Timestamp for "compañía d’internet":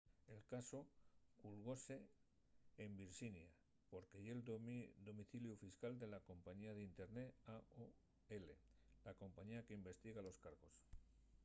6.29-7.29